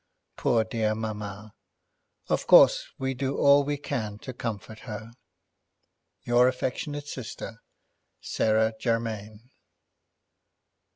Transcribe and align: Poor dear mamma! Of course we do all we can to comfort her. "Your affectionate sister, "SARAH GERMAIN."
Poor 0.35 0.63
dear 0.63 0.95
mamma! 0.95 1.53
Of 2.27 2.47
course 2.47 2.87
we 2.97 3.13
do 3.13 3.37
all 3.37 3.63
we 3.63 3.77
can 3.77 4.17
to 4.25 4.33
comfort 4.33 4.79
her. 4.79 5.11
"Your 6.23 6.47
affectionate 6.47 7.07
sister, 7.07 7.61
"SARAH 8.19 8.79
GERMAIN." 8.79 9.51